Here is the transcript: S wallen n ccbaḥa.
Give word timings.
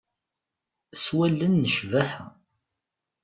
S 1.03 1.05
wallen 1.15 1.53
n 1.61 1.65
ccbaḥa. 1.75 2.25